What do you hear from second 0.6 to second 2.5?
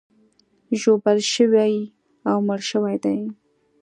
ژوبل شوي او